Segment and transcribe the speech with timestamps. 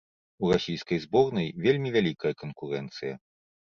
[0.45, 3.13] У расійскай зборнай вельмі вялікая канкурэнцыя.